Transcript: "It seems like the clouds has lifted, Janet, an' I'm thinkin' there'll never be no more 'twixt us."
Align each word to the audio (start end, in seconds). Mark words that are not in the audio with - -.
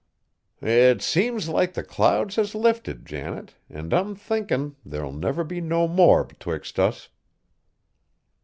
"It 0.63 1.03
seems 1.03 1.47
like 1.47 1.75
the 1.75 1.83
clouds 1.83 2.35
has 2.37 2.55
lifted, 2.55 3.05
Janet, 3.05 3.53
an' 3.69 3.93
I'm 3.93 4.15
thinkin' 4.15 4.75
there'll 4.83 5.13
never 5.13 5.43
be 5.43 5.61
no 5.61 5.87
more 5.87 6.23
'twixt 6.25 6.79
us." 6.79 7.09